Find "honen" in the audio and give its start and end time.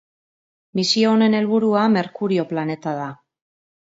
1.17-1.35